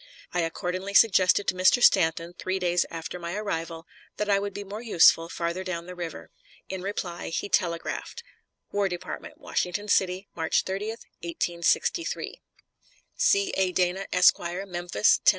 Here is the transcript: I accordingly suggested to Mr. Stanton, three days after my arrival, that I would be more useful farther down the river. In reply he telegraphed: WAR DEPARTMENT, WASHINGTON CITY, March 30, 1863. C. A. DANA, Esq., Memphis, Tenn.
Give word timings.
I 0.33 0.39
accordingly 0.39 0.95
suggested 0.95 1.45
to 1.47 1.53
Mr. 1.53 1.79
Stanton, 1.83 2.33
three 2.33 2.57
days 2.57 2.87
after 2.89 3.19
my 3.19 3.35
arrival, 3.35 3.85
that 4.17 4.31
I 4.31 4.39
would 4.39 4.51
be 4.55 4.63
more 4.63 4.81
useful 4.81 5.29
farther 5.29 5.63
down 5.63 5.85
the 5.85 5.93
river. 5.93 6.31
In 6.69 6.81
reply 6.81 7.29
he 7.29 7.49
telegraphed: 7.49 8.23
WAR 8.71 8.89
DEPARTMENT, 8.89 9.37
WASHINGTON 9.37 9.89
CITY, 9.89 10.27
March 10.35 10.63
30, 10.63 10.87
1863. 11.21 12.41
C. 13.15 13.51
A. 13.55 13.71
DANA, 13.71 14.07
Esq., 14.11 14.39
Memphis, 14.39 15.19
Tenn. 15.19 15.25